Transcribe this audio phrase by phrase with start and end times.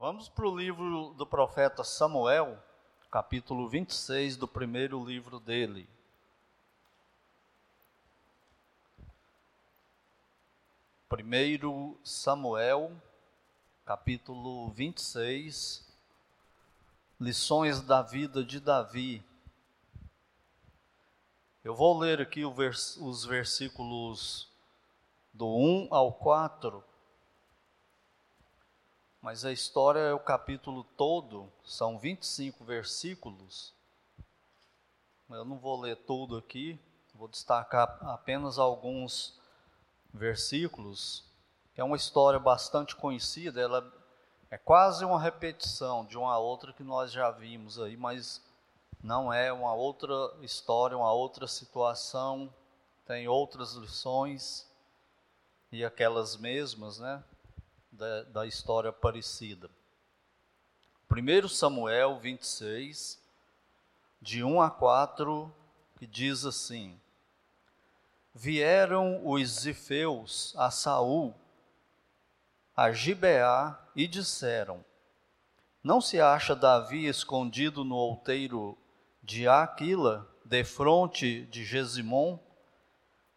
[0.00, 2.58] Vamos para o livro do profeta Samuel,
[3.10, 5.86] capítulo 26 do primeiro livro dele.
[11.06, 12.90] Primeiro Samuel,
[13.84, 15.86] capítulo 26,
[17.20, 19.22] lições da vida de Davi.
[21.62, 24.50] Eu vou ler aqui os versículos
[25.34, 26.82] do 1 ao 4,
[29.22, 33.74] mas a história é o capítulo todo, são 25 versículos.
[35.28, 36.78] Eu não vou ler tudo aqui,
[37.14, 39.38] vou destacar apenas alguns
[40.12, 41.24] versículos,
[41.80, 43.90] é uma história bastante conhecida, ela
[44.50, 48.42] é quase uma repetição de uma outra que nós já vimos aí, mas
[49.02, 52.52] não é uma outra história, uma outra situação,
[53.06, 54.68] tem outras lições
[55.72, 57.24] e aquelas mesmas, né,
[57.90, 59.70] da, da história parecida.
[61.10, 63.20] 1 Samuel 26,
[64.20, 65.52] de 1 a 4,
[65.98, 67.00] que diz assim:
[68.34, 71.34] vieram os zifeus a Saul,
[72.76, 74.84] a Gibeá, e disseram:
[75.82, 78.78] Não se acha Davi escondido no outeiro
[79.22, 82.38] de Aquila, defronte de Gesimon?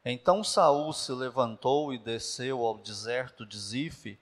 [0.06, 4.20] Então Saul se levantou e desceu ao deserto de Zife,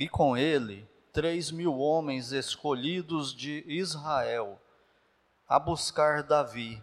[0.00, 4.60] e com ele três mil homens escolhidos de Israel,
[5.46, 6.82] a buscar Davi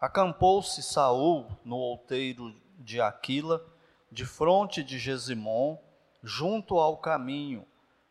[0.00, 3.62] Acampou-se Saul no outeiro de Aquila,
[4.10, 5.76] de fronte de Gesimon,
[6.22, 7.66] junto ao caminho.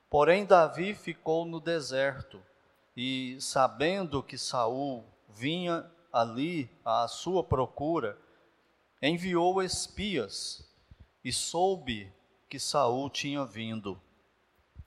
[0.08, 2.40] Porém Davi ficou no deserto,
[2.96, 8.20] e sabendo que Saul vinha ali à sua procura,
[9.02, 10.72] enviou espias
[11.26, 12.14] e soube
[12.50, 14.02] que Saul tinha vindo.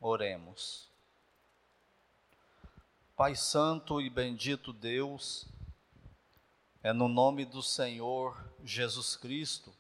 [0.01, 0.91] Oremos.
[3.17, 5.47] Pai santo e bendito Deus,
[6.83, 9.73] é no nome do Senhor Jesus Cristo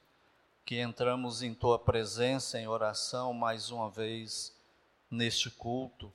[0.64, 4.56] que entramos em tua presença em oração mais uma vez
[5.10, 6.12] neste culto,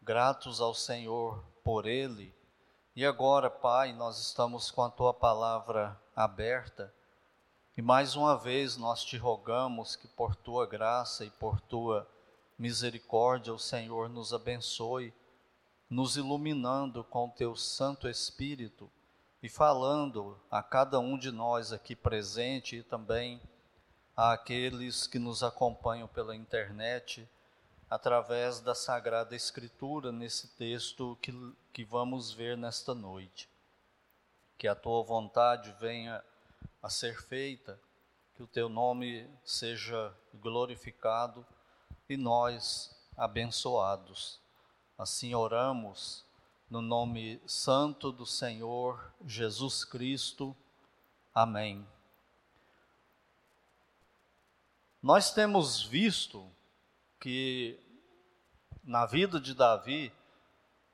[0.00, 2.32] gratos ao Senhor por ele.
[2.94, 6.94] E agora, Pai, nós estamos com a tua palavra aberta
[7.76, 12.06] e mais uma vez nós te rogamos que por tua graça e por tua
[12.58, 15.14] misericórdia o Senhor nos abençoe,
[15.88, 18.90] nos iluminando com o teu Santo Espírito
[19.42, 23.40] e falando a cada um de nós aqui presente e também
[24.16, 27.26] àqueles que nos acompanham pela internet
[27.88, 31.32] através da Sagrada Escritura nesse texto que,
[31.72, 33.48] que vamos ver nesta noite.
[34.58, 36.22] Que a tua vontade venha
[36.82, 37.80] a ser feita,
[38.34, 41.46] que o teu nome seja glorificado
[42.08, 44.40] e nós abençoados.
[44.96, 46.24] Assim oramos
[46.70, 50.56] no nome santo do Senhor Jesus Cristo.
[51.34, 51.86] Amém.
[55.02, 56.50] Nós temos visto
[57.18, 57.78] que
[58.82, 60.12] na vida de Davi,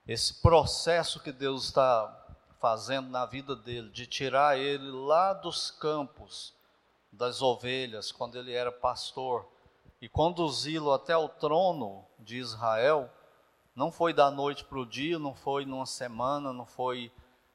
[0.07, 2.26] esse processo que Deus está
[2.67, 6.53] fazendo na vida dele, de tirar ele lá dos campos
[7.13, 9.47] das ovelhas, quando ele era pastor,
[10.03, 13.09] e conduzi-lo até o trono de Israel,
[13.73, 17.13] não foi da noite para o dia, não foi numa semana, não foi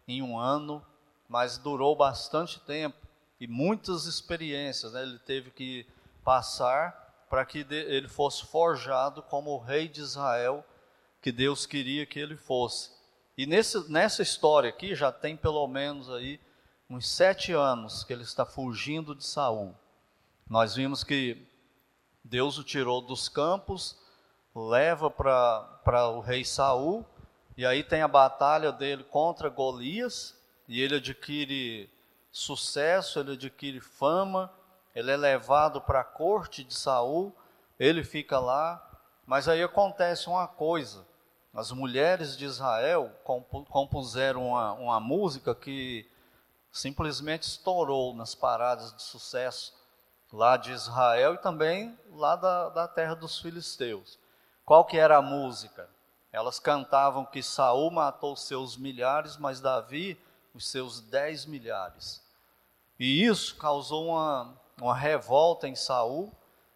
[0.08, 0.82] em um ano,
[1.28, 3.06] mas durou bastante tempo
[3.38, 5.86] e muitas experiências né, ele teve que
[6.24, 10.66] passar para que ele fosse forjado como o rei de Israel
[11.22, 13.01] que Deus queria que ele fosse.
[13.38, 16.40] E nesse, nessa história aqui já tem pelo menos aí
[16.90, 19.74] uns sete anos que ele está fugindo de Saul.
[20.50, 21.48] Nós vimos que
[22.24, 23.98] Deus o tirou dos campos,
[24.54, 27.06] leva para o rei Saul,
[27.56, 30.38] e aí tem a batalha dele contra Golias,
[30.68, 31.90] e ele adquire
[32.32, 34.52] sucesso, ele adquire fama,
[34.94, 37.34] ele é levado para a corte de Saul,
[37.80, 38.86] ele fica lá,
[39.26, 41.06] mas aí acontece uma coisa,
[41.54, 43.12] as mulheres de Israel
[43.70, 46.10] compuseram uma, uma música que
[46.72, 49.74] simplesmente estourou nas paradas de sucesso
[50.32, 54.18] lá de Israel e também lá da, da terra dos filisteus.
[54.64, 55.90] Qual que era a música?
[56.32, 60.18] Elas cantavam que Saul matou seus milhares, mas Davi
[60.54, 62.22] os seus dez milhares.
[62.98, 66.32] E isso causou uma, uma revolta em Saul.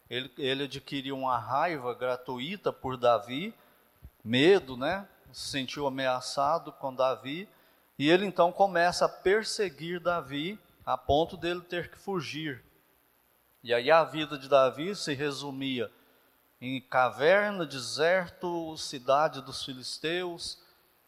[0.10, 3.54] Ele, ele adquiriu uma raiva gratuita por Davi,
[4.26, 5.08] medo, né?
[5.32, 7.48] Se sentiu ameaçado com Davi.
[7.98, 12.62] E ele então começa a perseguir Davi a ponto dele ter que fugir.
[13.64, 15.90] E aí a vida de Davi se resumia
[16.62, 20.60] em caverna, deserto, cidade dos filisteus,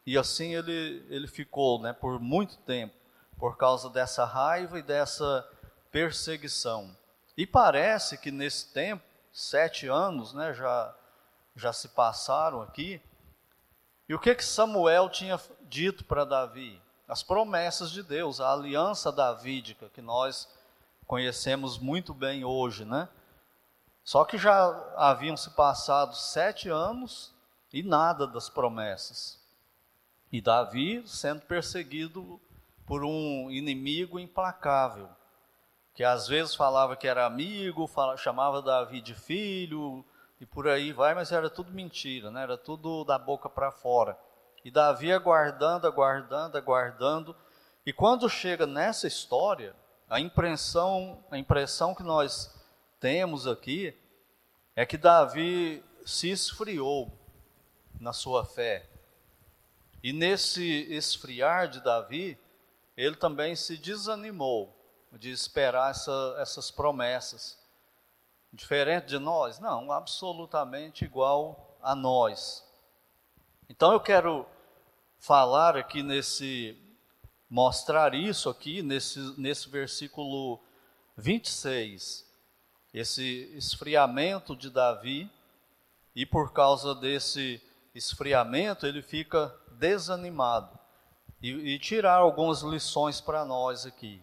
[0.06, 2.94] e assim ele, ele ficou né, por muito tempo,
[3.36, 5.46] por causa dessa raiva e dessa
[5.90, 6.96] perseguição.
[7.36, 10.94] E parece que nesse tempo, sete anos né, já,
[11.58, 13.00] já se passaram aqui,
[14.08, 16.80] e o que, que Samuel tinha dito para Davi?
[17.06, 20.48] As promessas de Deus, a aliança davídica que nós
[21.06, 23.08] conhecemos muito bem hoje, né?
[24.02, 27.34] Só que já haviam se passado sete anos
[27.70, 29.38] e nada das promessas.
[30.32, 32.40] E Davi sendo perseguido
[32.86, 35.10] por um inimigo implacável,
[35.94, 40.02] que às vezes falava que era amigo, falava, chamava Davi de filho
[40.40, 42.42] e por aí vai, mas era tudo mentira, né?
[42.42, 44.18] era tudo da boca para fora.
[44.64, 47.36] E Davi aguardando, aguardando, aguardando.
[47.84, 49.74] E quando chega nessa história,
[50.08, 52.54] a impressão, a impressão que nós
[53.00, 53.96] temos aqui
[54.76, 57.12] é que Davi se esfriou
[58.00, 58.88] na sua fé.
[60.02, 62.38] E nesse esfriar de Davi,
[62.96, 64.74] ele também se desanimou
[65.12, 67.57] de esperar essa, essas promessas.
[68.58, 69.60] Diferente de nós?
[69.60, 72.68] Não, absolutamente igual a nós.
[73.70, 74.44] Então eu quero
[75.16, 76.76] falar aqui nesse,
[77.48, 80.60] mostrar isso aqui nesse, nesse versículo
[81.16, 82.26] 26
[82.92, 85.30] esse esfriamento de Davi,
[86.12, 87.62] e por causa desse
[87.94, 90.76] esfriamento ele fica desanimado.
[91.40, 94.20] E, e tirar algumas lições para nós aqui.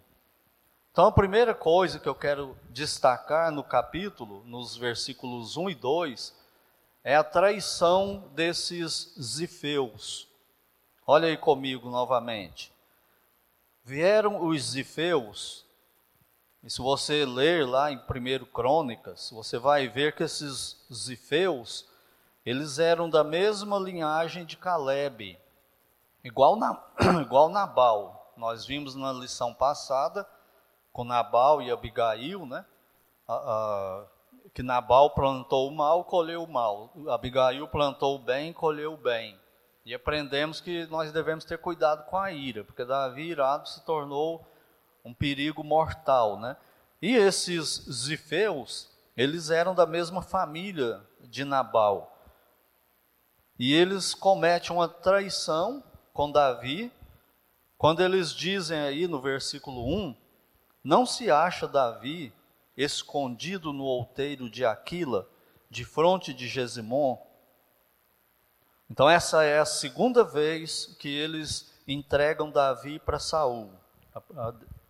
[0.96, 6.34] Então, a primeira coisa que eu quero destacar no capítulo, nos versículos 1 e 2,
[7.04, 10.26] é a traição desses zifeus.
[11.06, 12.72] Olha aí comigo novamente.
[13.84, 15.66] Vieram os zifeus
[16.64, 21.86] e se você ler lá em 1 Crônicas, você vai ver que esses zifeus,
[22.46, 25.38] eles eram da mesma linhagem de Caleb,
[26.24, 26.82] igual, na,
[27.22, 28.32] igual Nabal.
[28.38, 30.26] Nós vimos na lição passada,
[30.96, 32.66] com Nabal e Abigail, né?
[34.54, 36.94] que Nabal plantou o mal, colheu o mal.
[37.10, 39.38] Abigail plantou o bem, colheu o bem.
[39.86, 44.48] E aprendemos que nós devemos ter cuidado com a ira, porque Davi irado se tornou
[45.04, 46.56] um perigo mortal, né?
[47.02, 52.18] E esses zifeus, eles eram da mesma família de Nabal.
[53.60, 55.84] E eles cometem uma traição
[56.14, 56.90] com Davi,
[57.78, 60.25] quando eles dizem aí no versículo 1,
[60.86, 62.32] não se acha Davi
[62.78, 65.28] escondido no outeiro de Aquila,
[65.70, 67.18] de fronte de Gesimon.
[68.90, 73.74] Então essa é a segunda vez que eles entregam Davi para Saul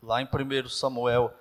[0.05, 1.33] lá em 1 Samuel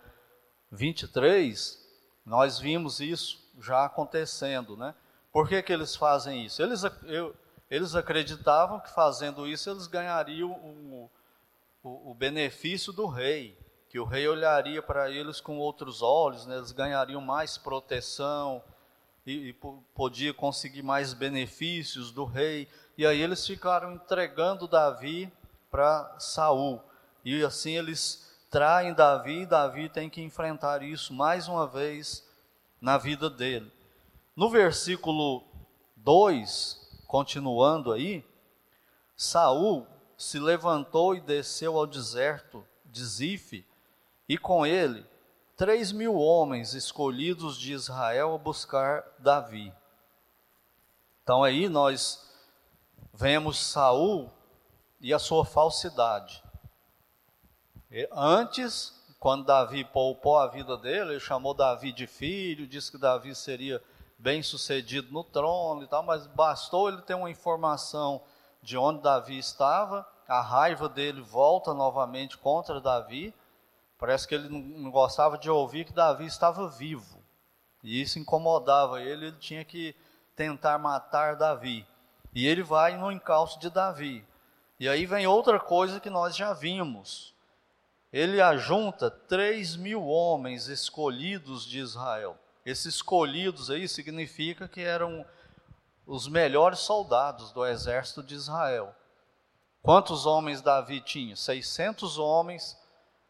[0.71, 1.79] 23,
[2.25, 4.95] nós vimos isso já acontecendo, né?
[5.31, 6.63] Por que, que eles fazem isso?
[6.63, 7.35] Eles, eu,
[7.71, 11.11] eles acreditavam que fazendo isso eles ganhariam o,
[11.83, 13.59] o, o benefício do rei,
[13.95, 16.57] que o rei olharia para eles com outros olhos, né?
[16.57, 18.61] eles ganhariam mais proteção
[19.25, 19.53] e, e
[19.95, 22.69] podia conseguir mais benefícios do rei.
[22.99, 25.33] E aí eles ficaram entregando Davi
[25.71, 26.83] para Saul.
[27.25, 32.29] E assim eles traem Davi, e Davi tem que enfrentar isso mais uma vez
[32.81, 33.73] na vida dele.
[34.35, 35.45] No versículo
[35.99, 38.25] 2, continuando aí,
[39.17, 39.87] Saul
[40.19, 43.65] se levantou e desceu ao deserto de Zife,
[44.29, 45.07] e com ele
[45.57, 49.73] três mil homens escolhidos de Israel a buscar Davi.
[51.23, 52.29] Então aí nós
[53.13, 54.31] vemos Saul
[55.01, 56.43] e a sua falsidade.
[58.11, 63.35] Antes, quando Davi poupou a vida dele, ele chamou Davi de filho, disse que Davi
[63.35, 63.83] seria
[64.19, 68.23] bem sucedido no trono e tal, mas bastou ele ter uma informação
[68.63, 73.35] de onde Davi estava, a raiva dele volta novamente contra Davi.
[74.05, 77.23] Parece que ele não gostava de ouvir que Davi estava vivo.
[77.83, 79.97] E isso incomodava ele, ele tinha que
[80.37, 81.87] tentar matar Davi.
[82.35, 84.23] E ele vai no encalço de Davi.
[84.79, 87.35] E aí vem outra coisa que nós já vimos
[88.15, 92.39] ele ajunta três mil homens escolhidos de Israel.
[92.65, 95.27] Esses escolhidos aí significa que eram
[96.07, 98.95] os melhores soldados do exército de Israel.
[99.83, 101.35] Quantos homens Davi tinha?
[101.35, 102.79] 600 homens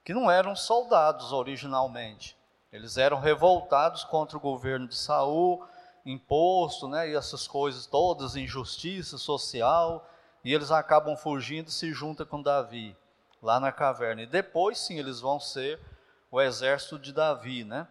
[0.05, 2.37] que não eram soldados originalmente.
[2.71, 5.65] Eles eram revoltados contra o governo de Saul,
[6.05, 10.07] imposto, né, e essas coisas todas, injustiça social,
[10.45, 12.95] e eles acabam fugindo e se juntam com Davi
[13.41, 14.23] lá na caverna.
[14.23, 15.81] E depois sim eles vão ser
[16.31, 17.87] o exército de Davi, né?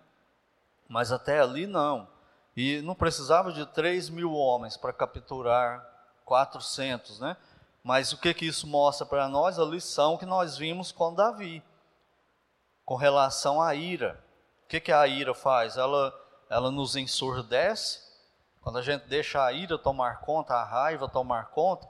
[0.87, 2.07] Mas até ali não.
[2.55, 5.83] E não precisava de 3 mil homens para capturar
[6.25, 7.35] 400, né?
[7.83, 9.57] Mas o que, que isso mostra para nós?
[9.57, 11.63] A lição que nós vimos com Davi,
[12.85, 14.23] com relação à ira.
[14.65, 15.77] O que, que a ira faz?
[15.77, 16.13] Ela,
[16.49, 18.01] ela nos ensurdece.
[18.61, 21.87] Quando a gente deixa a ira tomar conta, a raiva tomar conta,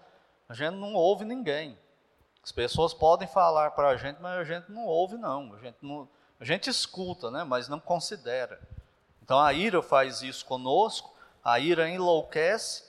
[0.50, 1.78] a gente não ouve ninguém.
[2.44, 5.54] As pessoas podem falar para a gente, mas a gente não ouve, não.
[5.54, 6.10] A gente, não,
[6.40, 7.44] a gente escuta, né?
[7.44, 8.60] mas não considera.
[9.22, 12.84] Então a ira faz isso conosco, a ira enlouquece,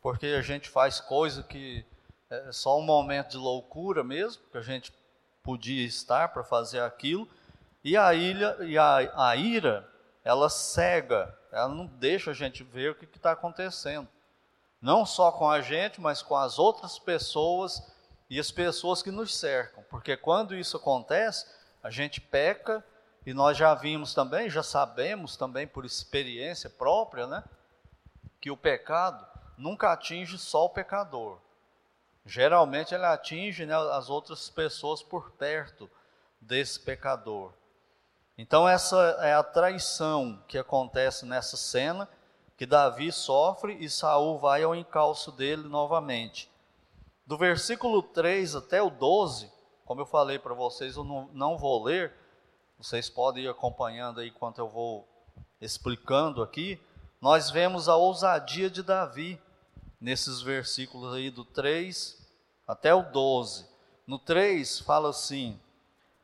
[0.00, 1.84] porque a gente faz coisa que
[2.30, 4.94] é só um momento de loucura mesmo, que a gente
[5.42, 7.28] podia estar para fazer aquilo,
[7.82, 9.88] e a, ilha, e a, a ira,
[10.22, 14.08] ela cega, ela não deixa a gente ver o que está acontecendo.
[14.80, 17.82] Não só com a gente, mas com as outras pessoas
[18.28, 19.82] e as pessoas que nos cercam.
[19.90, 21.46] Porque quando isso acontece,
[21.82, 22.84] a gente peca
[23.26, 27.44] e nós já vimos também, já sabemos também por experiência própria, né,
[28.40, 29.26] que o pecado
[29.58, 31.38] nunca atinge só o pecador.
[32.24, 35.90] Geralmente ele atinge né, as outras pessoas por perto
[36.40, 37.52] desse pecador.
[38.36, 42.08] Então essa é a traição que acontece nessa cena
[42.56, 46.50] que Davi sofre e Saul vai ao encalço dele novamente.
[47.26, 49.50] Do versículo 3 até o 12,
[49.84, 52.12] como eu falei para vocês, eu não, não vou ler,
[52.76, 55.08] vocês podem ir acompanhando aí enquanto eu vou
[55.60, 56.80] explicando aqui.
[57.20, 59.40] Nós vemos a ousadia de Davi
[60.00, 62.16] nesses versículos aí do 3
[62.66, 63.66] até o 12.
[64.06, 65.60] No 3 fala assim: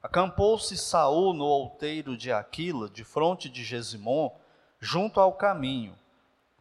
[0.06, 4.30] Acampou-se Saul no outeiro de Aquila, de fronte de Gesimon,
[4.78, 5.98] junto ao caminho.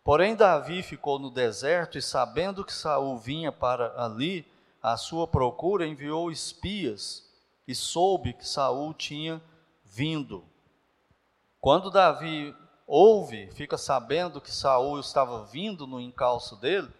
[0.03, 5.85] Porém, Davi ficou no deserto e, sabendo que Saul vinha para ali, à sua procura,
[5.85, 7.23] enviou espias
[7.67, 9.39] e soube que Saul tinha
[9.83, 10.43] vindo.
[11.61, 12.55] Quando Davi
[12.87, 16.91] ouve, fica sabendo que Saul estava vindo no encalço dele,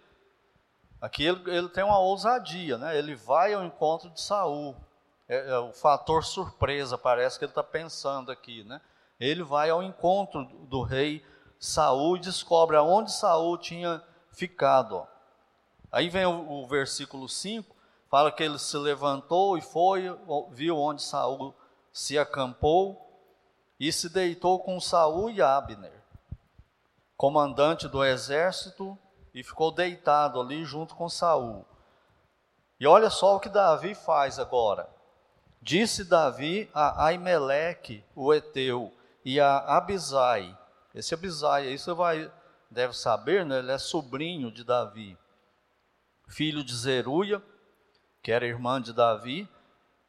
[1.02, 2.96] aqui ele, ele tem uma ousadia, né?
[2.96, 4.76] Ele vai ao encontro de Saul.
[5.28, 8.80] É, é o fator surpresa, parece que ele está pensando aqui, né?
[9.20, 11.26] Ele vai ao encontro do, rei
[11.60, 15.08] Saul e descobre aonde Saul tinha ficado.
[15.92, 17.76] Aí vem o, o versículo 5,
[18.10, 20.04] fala que ele se levantou e foi,
[20.52, 21.56] viu onde Saul
[21.92, 23.02] se acampou
[23.80, 26.04] e se deitou com Saul e Abner,
[27.18, 28.98] comandante do exército,
[29.34, 31.66] e ficou deitado ali junto com Saul.
[32.80, 34.95] E olha só o que Davi faz agora.
[35.66, 38.94] Disse Davi a Aimeleque, o Eteu,
[39.26, 40.56] e a Abisai,
[40.94, 42.32] esse Abisai, aí você vai,
[42.70, 43.58] deve saber, né?
[43.58, 45.18] ele é sobrinho de Davi,
[46.28, 47.42] filho de Zeruia,
[48.22, 49.50] que era irmã de Davi,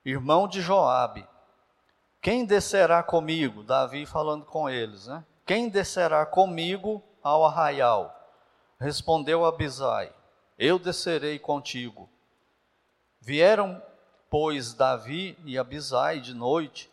[0.04, 1.26] irmão de Joabe.
[2.20, 3.62] Quem descerá comigo?
[3.62, 5.24] Davi falando com eles, né?
[5.46, 8.14] Quem descerá comigo ao arraial?
[8.78, 10.12] Respondeu Abisai:
[10.58, 12.10] Eu descerei contigo.
[13.22, 13.82] Vieram,
[14.38, 16.92] pois, Davi e Abisai de noite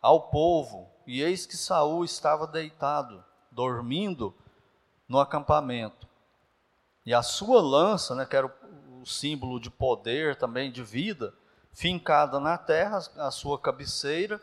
[0.00, 4.34] ao povo e eis que Saul estava deitado, dormindo
[5.06, 6.08] no acampamento.
[7.06, 11.32] E a sua lança, né, que era o, símbolo de poder, também de vida,
[11.72, 14.42] fincada na terra, a sua cabeceira,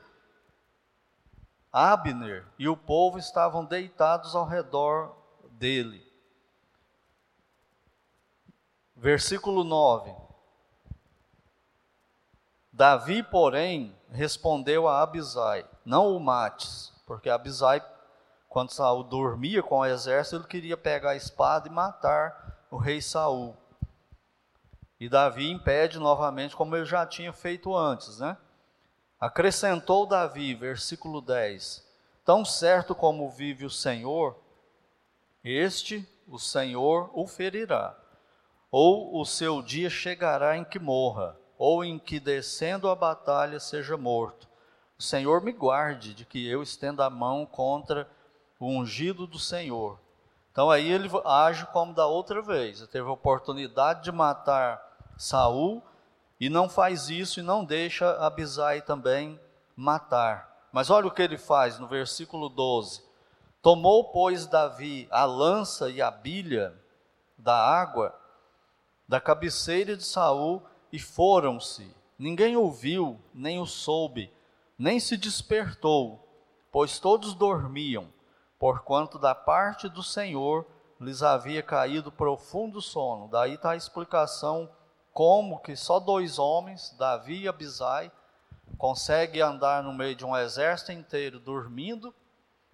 [1.74, 5.14] Abner e o povo estavam deitados ao redor
[5.52, 6.10] dele.
[8.96, 10.29] Versículo 9.
[12.80, 17.84] Davi, porém, respondeu a Abisai: Não o mates, porque Abisai,
[18.48, 23.02] quando Saul dormia com o exército, ele queria pegar a espada e matar o rei
[23.02, 23.54] Saul.
[24.98, 28.38] E Davi impede novamente, como ele já tinha feito antes, né?
[29.20, 31.86] Acrescentou Davi, versículo 10:
[32.24, 34.40] Tão certo como vive o Senhor,
[35.44, 37.94] este o Senhor o ferirá,
[38.72, 43.98] ou o seu dia chegará em que morra ou em que descendo a batalha seja
[43.98, 44.48] morto.
[44.98, 48.10] O Senhor me guarde de que eu estenda a mão contra
[48.58, 50.00] o ungido do Senhor.
[50.54, 52.80] Então aí ele age como da outra vez.
[52.80, 54.82] Ele teve a oportunidade de matar
[55.18, 55.84] Saul
[56.40, 59.38] e não faz isso e não deixa Abisai também
[59.76, 60.70] matar.
[60.72, 63.04] Mas olha o que ele faz no versículo 12.
[63.62, 66.74] Tomou, pois, Davi a lança e a bilha
[67.38, 68.18] da água
[69.06, 71.94] da cabeceira de Saul e foram-se.
[72.18, 74.32] Ninguém ouviu, nem o soube,
[74.78, 76.28] nem se despertou,
[76.72, 78.08] pois todos dormiam,
[78.58, 80.66] porquanto da parte do Senhor
[81.00, 83.30] lhes havia caído profundo sono.
[83.30, 84.70] Daí está a explicação
[85.14, 88.12] como que só dois homens, Davi e Abisai,
[88.78, 92.14] conseguem andar no meio de um exército inteiro dormindo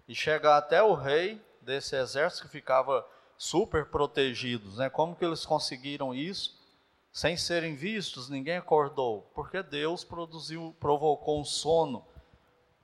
[0.07, 3.05] e chegar até o rei desse exército que ficava
[3.37, 4.89] super protegidos, né?
[4.89, 6.55] Como que eles conseguiram isso?
[7.15, 12.05] Sem serem vistos, ninguém acordou, porque Deus produziu, provocou um sono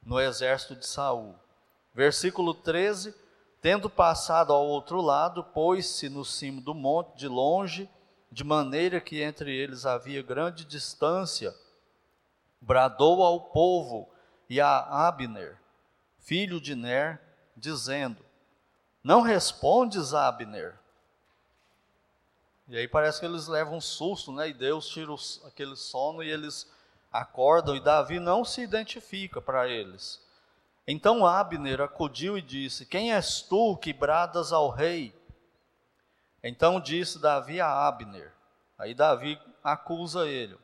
[0.01, 1.35] no exército de Saul.
[1.93, 3.13] Versículo 13:
[3.61, 7.89] Tendo passado ao outro lado, pôs-se no cimo do monte de longe,
[8.31, 11.53] de maneira que entre eles havia grande distância,
[12.61, 14.07] bradou ao povo
[14.49, 15.59] e a Abner,
[16.19, 17.21] filho de Ner,
[17.57, 18.23] dizendo:
[19.03, 20.79] Não respondes, Abner?
[22.71, 24.47] E aí parece que eles levam um susto, né?
[24.47, 26.71] E Deus tira os, aquele sono e eles
[27.11, 30.25] acordam, e Davi não se identifica para eles.
[30.87, 35.13] Então Abner acudiu e disse: Quem és tu que bradas ao rei?
[36.41, 38.31] Então disse Davi a Abner.
[38.79, 40.57] Aí Davi acusa ele: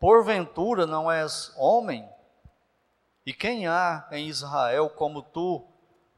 [0.00, 2.08] Porventura não és homem?
[3.26, 5.62] E quem há em Israel como tu?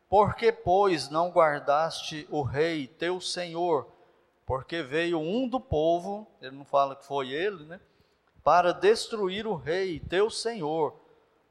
[0.08, 3.98] Por que, pois, não guardaste o rei, teu senhor?
[4.50, 7.80] Porque veio um do povo, ele não fala que foi ele, né?
[8.42, 11.00] Para destruir o rei, teu senhor.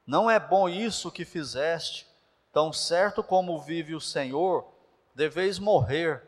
[0.06, 2.06] Não é bom isso que fizeste?
[2.52, 4.70] Tão certo como vive o Senhor,
[5.14, 6.22] deveis morrer.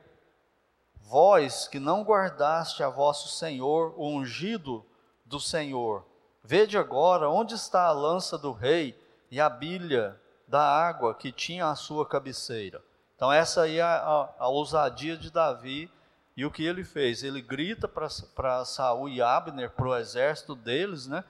[0.94, 4.82] Vós que não guardaste a vosso Senhor, o ungido
[5.26, 6.06] do Senhor.
[6.42, 8.98] Vede agora onde está a lança do rei
[9.30, 12.82] e a bilha da água que tinha a sua cabeceira.
[13.14, 15.92] Então, essa aí é a, a ousadia de Davi
[16.36, 17.22] e o que ele fez.
[17.22, 21.24] Ele grita para Saul e Abner, para o exército deles, né?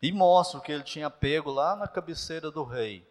[0.00, 3.06] E mostra o que ele tinha pego lá na cabeceira do rei.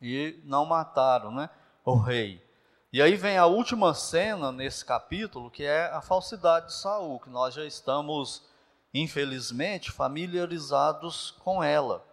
[0.00, 1.50] E não mataram, né?
[1.84, 2.42] O rei.
[2.92, 7.28] E aí vem a última cena nesse capítulo, que é a falsidade de Saul, que
[7.28, 8.48] nós já estamos
[8.94, 12.06] infelizmente, familiarizados com ela.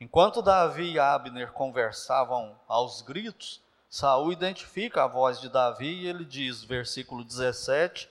[0.00, 3.60] Enquanto Davi e Abner conversavam aos gritos,
[3.96, 8.10] Saul identifica a voz de Davi e ele diz, versículo 17: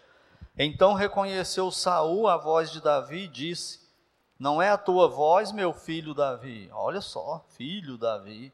[0.57, 3.87] Então reconheceu Saul a voz de Davi e disse:
[4.39, 6.71] Não é a tua voz, meu filho Davi?
[6.73, 8.51] Olha só, filho Davi.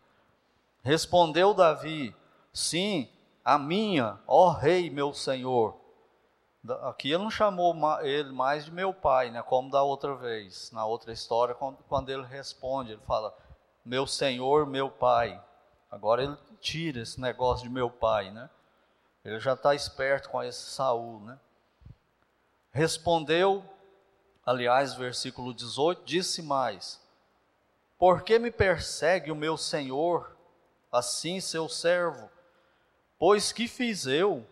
[0.84, 2.14] Respondeu Davi:
[2.52, 3.08] Sim,
[3.46, 5.80] a minha, ó rei, meu senhor.
[6.82, 10.70] Aqui ele não chamou ele mais de meu pai, né, como da outra vez.
[10.74, 13.34] Na outra história, quando ele responde, ele fala:
[13.86, 15.42] Meu senhor, meu pai.
[15.92, 18.50] Agora ele tira esse negócio de meu pai, né?
[19.26, 21.38] Ele já está esperto com esse Saul, né?
[22.72, 23.64] Respondeu,
[24.46, 27.02] aliás, versículo 18, disse mais:
[28.00, 30.36] Por que me persegue o meu senhor,
[30.90, 32.30] assim seu servo?
[33.20, 34.48] Pois que fiz eu?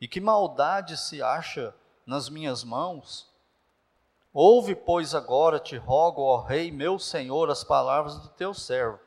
[0.00, 1.72] E que maldade se acha
[2.04, 3.30] nas minhas mãos?
[4.34, 8.98] Ouve, pois, agora, te rogo, ó rei, meu senhor, as palavras do teu servo.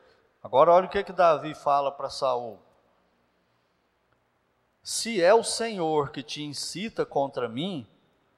[0.46, 2.60] Agora olha o que, que Davi fala para Saul.
[4.80, 7.84] Se é o Senhor que te incita contra mim,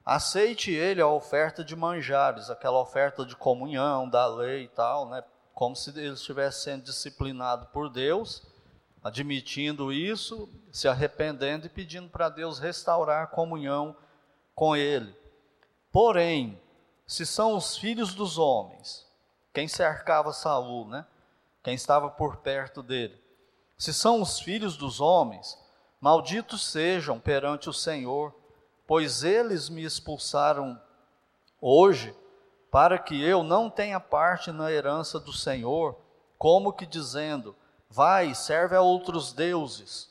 [0.03, 5.23] aceite ele a oferta de manjares, aquela oferta de comunhão, da lei e tal, né?
[5.53, 8.41] Como se ele estivesse sendo disciplinado por Deus,
[9.03, 13.95] admitindo isso, se arrependendo e pedindo para Deus restaurar a comunhão
[14.55, 15.15] com ele.
[15.91, 16.59] Porém,
[17.05, 19.07] se são os filhos dos homens,
[19.53, 21.05] quem cercava Saul, né?
[21.63, 23.19] Quem estava por perto dele.
[23.77, 25.57] Se são os filhos dos homens,
[26.01, 28.33] malditos sejam perante o Senhor,
[28.87, 30.79] pois eles me expulsaram
[31.61, 32.15] hoje,
[32.71, 35.97] para que eu não tenha parte na herança do Senhor,
[36.37, 37.55] como que dizendo:
[37.89, 40.09] vai, serve a outros deuses.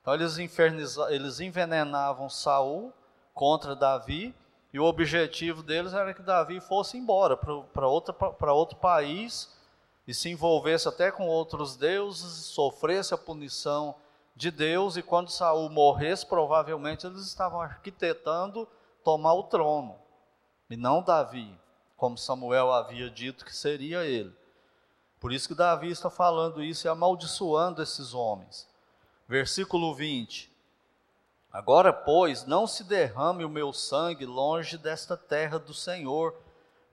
[0.00, 2.92] Então eles, eles envenenavam Saul
[3.34, 4.34] contra Davi,
[4.72, 9.59] e o objetivo deles era que Davi fosse embora para outro país
[10.10, 13.94] e se envolvesse até com outros deuses, sofresse a punição
[14.34, 18.66] de Deus, e quando Saul morresse, provavelmente eles estavam arquitetando
[19.04, 19.96] tomar o trono,
[20.68, 21.56] e não Davi,
[21.96, 24.34] como Samuel havia dito que seria ele.
[25.20, 28.68] Por isso que Davi está falando isso e amaldiçoando esses homens.
[29.28, 30.50] Versículo 20:
[31.52, 36.34] Agora, pois, não se derrame o meu sangue longe desta terra do Senhor,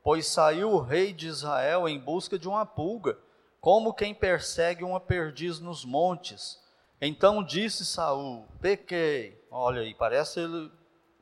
[0.07, 3.19] pois saiu o rei de Israel em busca de uma pulga,
[3.59, 6.63] como quem persegue uma perdiz nos montes.
[7.01, 9.37] Então disse Saul: Pequei.
[9.51, 10.71] Olha aí, parece ele,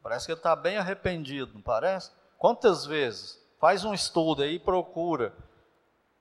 [0.03, 2.11] parece que ele está bem arrependido, não parece?
[2.37, 3.43] Quantas vezes?
[3.59, 5.35] Faz um estudo aí, procura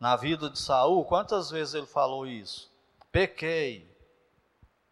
[0.00, 2.72] na vida de Saul, quantas vezes ele falou isso?
[3.12, 3.94] Pequei.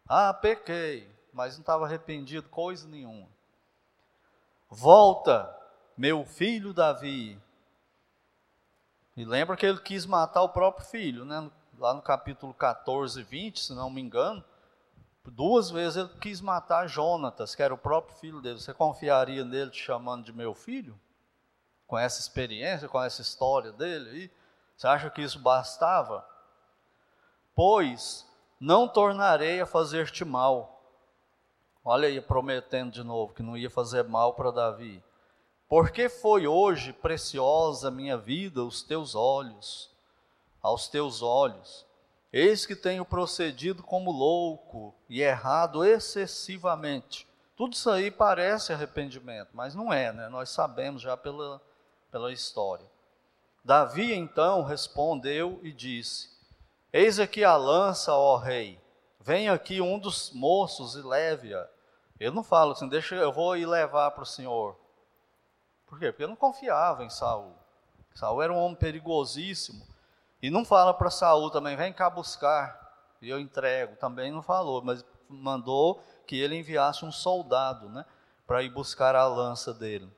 [0.07, 3.27] Ah, pequei, mas não estava arrependido coisa nenhuma.
[4.69, 5.51] Volta,
[5.97, 7.41] meu filho Davi.
[9.15, 11.49] E lembra que ele quis matar o próprio filho, né?
[11.77, 14.43] Lá no capítulo 14, 20, se não me engano,
[15.25, 18.59] Duas vezes ele quis matar Jonatas, que era o próprio filho dele.
[18.59, 20.99] Você confiaria nele te chamando de meu filho?
[21.87, 24.31] Com essa experiência, com essa história dele aí?
[24.75, 26.27] Você acha que isso bastava?
[27.55, 30.81] Pois não tornarei a fazer-te mal.
[31.85, 35.01] Olha aí, prometendo de novo que não ia fazer mal para Davi.
[35.67, 39.89] Porque foi hoje preciosa minha vida os teus olhos,
[40.61, 41.85] aos teus olhos.
[42.31, 47.27] Eis que tenho procedido como louco e errado excessivamente.
[47.55, 50.27] Tudo isso aí parece arrependimento, mas não é, né?
[50.29, 51.61] Nós sabemos já pela,
[52.11, 52.85] pela história.
[53.63, 56.29] Davi então respondeu e disse:
[56.91, 58.81] Eis aqui a lança, ó rei.
[59.19, 61.69] Vem aqui um dos moços e leve-a.
[62.19, 64.77] Ele não fala assim, deixa, eu vou ir levar para o senhor.
[65.93, 66.11] Por quê?
[66.11, 67.53] Porque não confiava em Saul.
[68.15, 69.85] Saul era um homem perigosíssimo.
[70.41, 73.95] E não fala para Saul também, vem cá buscar, e eu entrego.
[73.97, 78.05] Também não falou, mas mandou que ele enviasse um soldado, né,
[78.47, 80.09] para ir buscar a lança dele.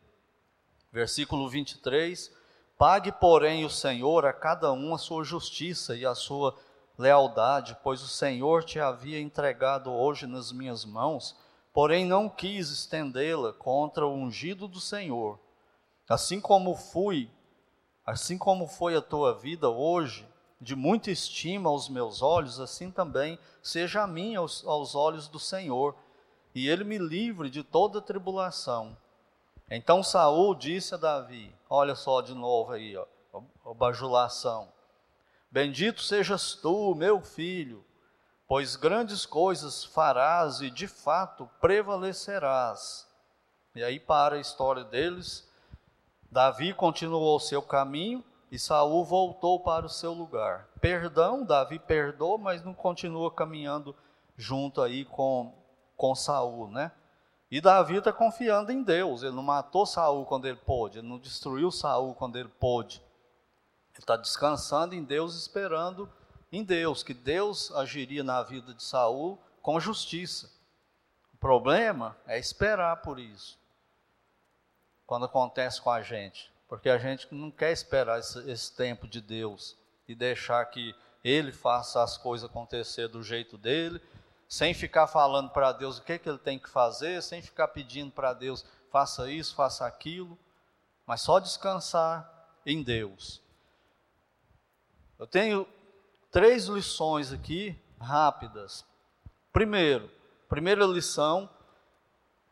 [0.94, 2.32] Versículo 23:
[2.78, 6.56] Pague, porém, o Senhor a cada um a sua justiça e a sua
[6.98, 11.36] lealdade, pois o Senhor te havia entregado hoje nas minhas mãos,
[11.74, 15.44] porém não quis estendê-la contra o ungido do Senhor.
[16.08, 17.30] Assim como fui
[18.06, 20.28] Assim como foi a tua vida hoje,
[20.62, 25.40] de muita estima aos meus olhos, assim também seja a minha aos, aos olhos do
[25.40, 25.96] Senhor,
[26.54, 28.96] e ele me livre de toda tribulação.
[29.72, 34.72] Então Saul disse a Davi: Olha só de novo aí, ó, bajulação.
[35.50, 37.84] Bendito sejas tu, meu filho,
[38.48, 43.08] pois grandes coisas farás e de fato prevalecerás.
[43.74, 45.50] E aí para a história deles,
[46.36, 48.22] Davi continuou seu caminho
[48.52, 50.68] e Saul voltou para o seu lugar.
[50.82, 53.96] Perdão, Davi perdoou, mas não continua caminhando
[54.36, 55.54] junto aí com,
[55.96, 56.92] com Saul, né?
[57.50, 59.24] E Davi está confiando em Deus.
[59.24, 63.02] Ele não matou Saul quando ele pôde, ele não destruiu Saul quando ele pôde.
[63.94, 66.12] Ele está descansando em Deus, esperando
[66.52, 70.52] em Deus, que Deus agiria na vida de Saul com justiça.
[71.34, 73.58] O problema é esperar por isso
[75.06, 79.22] quando acontece com a gente, porque a gente não quer esperar esse, esse tempo de
[79.22, 84.02] Deus e deixar que Ele faça as coisas acontecer do jeito dele,
[84.48, 88.12] sem ficar falando para Deus o que, que ele tem que fazer, sem ficar pedindo
[88.12, 88.64] para Deus
[88.96, 90.40] faça isso, faça aquilo,
[91.06, 92.32] mas só descansar
[92.66, 93.42] em Deus.
[95.20, 95.68] Eu tenho
[96.32, 98.86] três lições aqui rápidas.
[99.52, 100.10] Primeiro,
[100.48, 101.50] primeira lição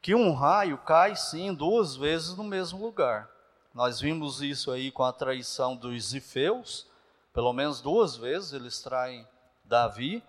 [0.03, 3.29] que um raio cai sim duas vezes no mesmo lugar.
[3.73, 6.85] Nós vimos isso aí com a traição dos Zifeus,
[7.33, 9.25] pelo menos duas vezes eles traem
[9.63, 10.21] Davi,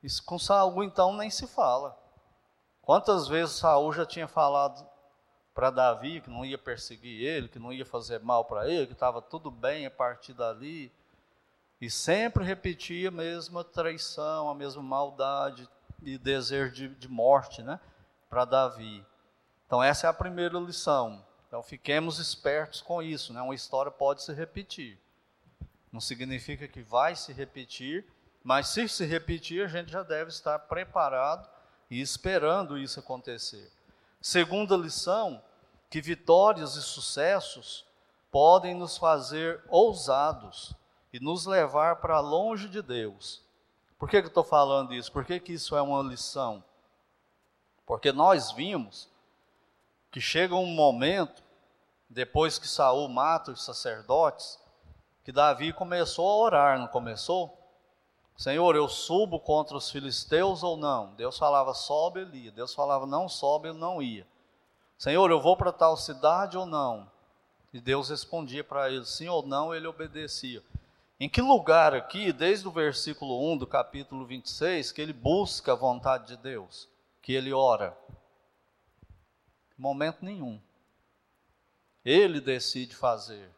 [0.00, 1.98] e com Saul então nem se fala.
[2.80, 4.86] Quantas vezes Saul já tinha falado
[5.52, 8.92] para Davi que não ia perseguir ele, que não ia fazer mal para ele, que
[8.92, 10.92] estava tudo bem a partir dali,
[11.80, 15.68] e sempre repetia a mesma traição, a mesma maldade
[16.00, 17.80] e desejo de, de morte, né,
[18.30, 19.04] para Davi.
[19.66, 21.24] Então, essa é a primeira lição.
[21.48, 23.32] Então, fiquemos espertos com isso.
[23.32, 23.40] Né?
[23.42, 24.98] Uma história pode se repetir.
[25.92, 28.06] Não significa que vai se repetir,
[28.42, 31.48] mas se se repetir, a gente já deve estar preparado
[31.90, 33.72] e esperando isso acontecer.
[34.20, 35.42] Segunda lição:
[35.90, 37.84] que vitórias e sucessos
[38.30, 40.74] podem nos fazer ousados
[41.12, 43.42] e nos levar para longe de Deus.
[43.98, 45.10] Por que, que eu estou falando isso?
[45.10, 46.62] Por que, que isso é uma lição?
[47.86, 49.08] Porque nós vimos
[50.16, 51.42] que chega um momento,
[52.08, 54.58] depois que Saul mata os sacerdotes,
[55.22, 57.54] que Davi começou a orar, não começou?
[58.34, 61.12] Senhor, eu subo contra os filisteus ou não?
[61.16, 62.50] Deus falava, sobe, ele ia.
[62.50, 64.26] Deus falava, não sobe, ele não ia.
[64.96, 67.06] Senhor, eu vou para tal cidade ou não?
[67.70, 70.62] E Deus respondia para ele, sim ou não, ele obedecia.
[71.20, 75.76] Em que lugar aqui, desde o versículo 1 do capítulo 26, que ele busca a
[75.76, 76.88] vontade de Deus?
[77.20, 77.94] Que ele ora?
[79.76, 80.60] Momento nenhum.
[82.04, 83.50] Ele decide fazer.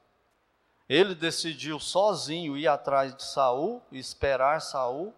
[0.88, 5.14] Ele decidiu sozinho ir atrás de Saul esperar Saul.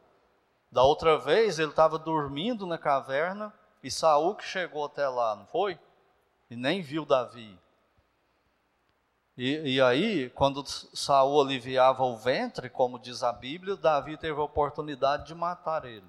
[0.70, 5.46] Da outra vez ele estava dormindo na caverna e Saul que chegou até lá, não
[5.46, 5.78] foi?
[6.50, 7.58] E nem viu Davi.
[9.36, 14.44] E, e, aí, quando Saul aliviava o ventre, como diz a Bíblia, Davi teve a
[14.44, 16.04] oportunidade de matar ele.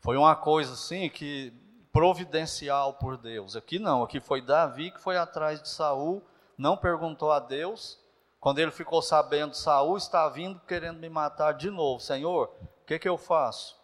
[0.00, 1.54] Foi uma coisa assim que
[1.96, 3.56] providencial por Deus.
[3.56, 6.22] Aqui não, aqui foi Davi que foi atrás de Saul,
[6.58, 7.98] não perguntou a Deus.
[8.38, 11.98] Quando ele ficou sabendo, Saul está vindo querendo me matar de novo.
[11.98, 13.80] Senhor, o que, que eu faço?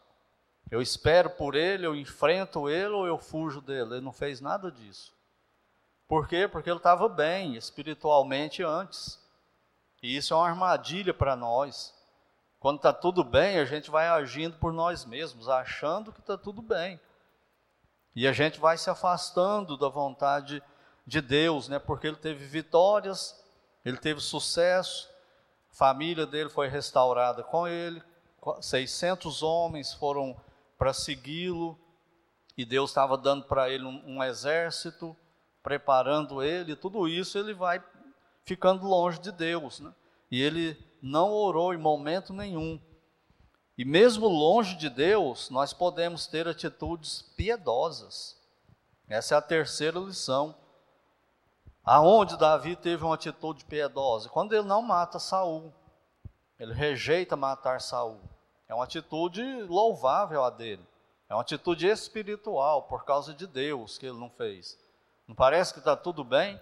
[0.70, 3.94] Eu espero por ele, eu enfrento ele ou eu fujo dele.
[3.94, 5.14] Ele não fez nada disso.
[6.06, 6.46] Por quê?
[6.46, 9.18] Porque ele estava bem espiritualmente antes.
[10.02, 11.94] E isso é uma armadilha para nós.
[12.60, 16.60] Quando está tudo bem, a gente vai agindo por nós mesmos, achando que está tudo
[16.60, 17.00] bem.
[18.14, 20.62] E a gente vai se afastando da vontade
[21.06, 21.78] de Deus, né?
[21.78, 23.42] Porque ele teve vitórias,
[23.84, 25.08] ele teve sucesso,
[25.70, 28.02] a família dele foi restaurada com ele,
[28.60, 30.36] 600 homens foram
[30.76, 31.78] para segui-lo,
[32.56, 35.16] e Deus estava dando para ele um, um exército,
[35.62, 37.82] preparando ele, tudo isso ele vai
[38.44, 39.92] ficando longe de Deus, né?
[40.30, 42.80] E ele não orou em momento nenhum.
[43.76, 48.36] E mesmo longe de Deus, nós podemos ter atitudes piedosas.
[49.08, 50.54] Essa é a terceira lição.
[51.84, 54.28] Aonde Davi teve uma atitude piedosa?
[54.28, 55.72] Quando ele não mata Saul.
[56.58, 58.20] Ele rejeita matar Saul.
[58.68, 60.86] É uma atitude louvável a dele.
[61.28, 64.78] É uma atitude espiritual por causa de Deus que ele não fez.
[65.26, 66.60] Não parece que está tudo bem?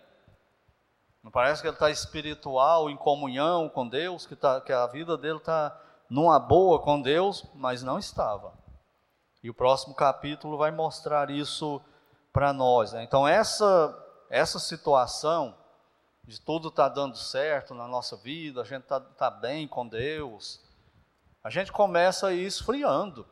[1.22, 5.18] Não parece que ele está espiritual, em comunhão com Deus, que, tá, que a vida
[5.18, 5.78] dele está
[6.10, 8.52] numa boa com Deus, mas não estava.
[9.42, 11.80] E o próximo capítulo vai mostrar isso
[12.32, 12.92] para nós.
[12.92, 13.04] Né?
[13.04, 13.96] Então, essa,
[14.28, 15.56] essa situação
[16.24, 19.86] de tudo estar tá dando certo na nossa vida, a gente está tá bem com
[19.86, 20.60] Deus,
[21.42, 23.26] a gente começa a ir esfriando.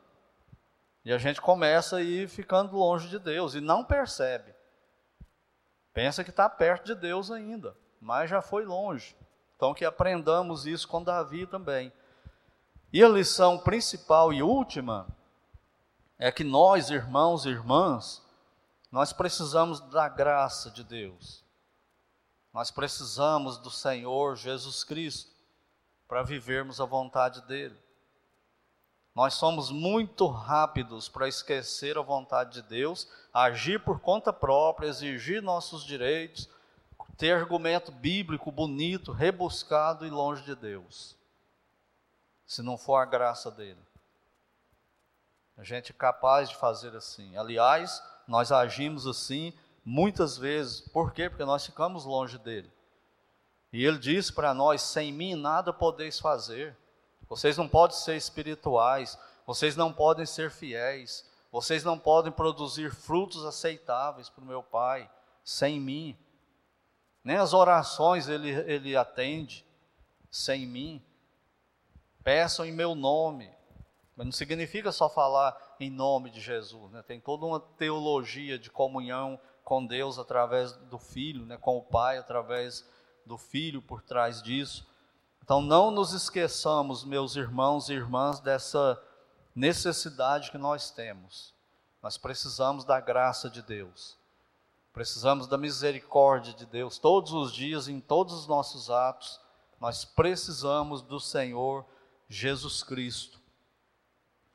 [1.04, 4.54] E a gente começa a ir ficando longe de Deus e não percebe.
[5.92, 9.16] Pensa que está perto de Deus ainda, mas já foi longe.
[9.56, 11.92] Então que aprendamos isso com Davi também.
[12.92, 15.07] E a lição principal e última
[16.18, 18.22] é que nós, irmãos e irmãs,
[18.90, 21.44] nós precisamos da graça de Deus.
[22.53, 25.31] Nós precisamos do Senhor Jesus Cristo
[26.09, 27.77] para vivermos a vontade dele.
[29.14, 35.42] Nós somos muito rápidos para esquecer a vontade de Deus, agir por conta própria, exigir
[35.42, 36.48] nossos direitos,
[37.18, 41.17] ter argumento bíblico bonito, rebuscado e longe de Deus.
[42.48, 43.78] Se não for a graça dele.
[45.56, 47.37] A gente é capaz de fazer assim.
[47.37, 49.52] Aliás, nós agimos assim
[49.84, 50.80] muitas vezes.
[50.80, 51.28] Por quê?
[51.28, 52.72] Porque nós ficamos longe dele.
[53.72, 56.76] E ele diz para nós: sem mim nada podeis fazer.
[57.28, 63.44] Vocês não podem ser espirituais, vocês não podem ser fiéis, vocês não podem produzir frutos
[63.44, 65.11] aceitáveis para o meu Pai
[65.44, 66.16] sem mim.
[67.22, 69.66] Nem as orações ele, ele atende
[70.30, 71.04] sem mim.
[72.22, 73.50] Peçam em meu nome.
[74.16, 76.90] Mas não significa só falar em nome de Jesus.
[76.90, 77.02] Né?
[77.02, 81.57] Tem toda uma teologia de comunhão com Deus através do Filho, né?
[81.57, 82.85] com o Pai através
[83.24, 84.88] do Filho por trás disso.
[85.42, 89.00] Então não nos esqueçamos, meus irmãos e irmãs, dessa
[89.54, 91.54] necessidade que nós temos.
[92.02, 94.16] Nós precisamos da graça de Deus.
[94.92, 99.40] Precisamos da misericórdia de Deus todos os dias, em todos os nossos atos.
[99.81, 101.85] Nós precisamos do Senhor
[102.28, 103.38] Jesus Cristo.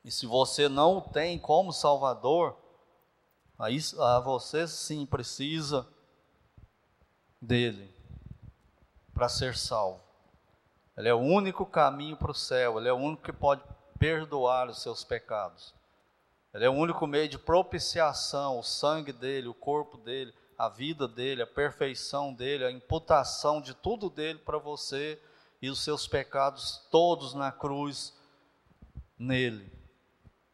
[0.04, 2.56] E se você não o tem como Salvador,
[3.58, 3.78] aí
[4.22, 5.86] você sim precisa
[7.40, 7.92] dele
[9.12, 10.02] para ser salvo.
[10.96, 13.62] Ele é o único caminho para o céu, ele é o único que pode
[13.98, 15.74] perdoar os seus pecados.
[16.52, 21.08] Ele é o único meio de propiciação, o sangue dele, o corpo dele, a vida
[21.08, 25.20] dele, a perfeição dele, a imputação de tudo dele para você
[25.64, 28.12] e os seus pecados todos na cruz
[29.18, 29.72] nele.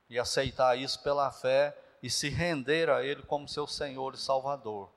[0.09, 4.88] E aceitar isso pela fé e se render a ele como seu Senhor e Salvador.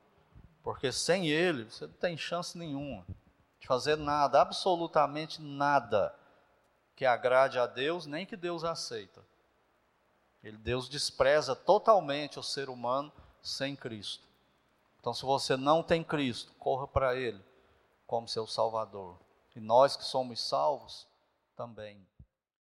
[0.62, 3.04] Porque sem ele você não tem chance nenhuma
[3.60, 6.14] de fazer nada, absolutamente nada
[6.96, 9.26] que agrade a Deus, nem que Deus aceita.
[10.44, 14.28] Ele, Deus despreza totalmente o ser humano sem Cristo.
[15.00, 17.44] Então, se você não tem Cristo, corra para Ele
[18.06, 19.23] como seu Salvador.
[19.56, 21.08] E nós que somos salvos,
[21.56, 22.06] também.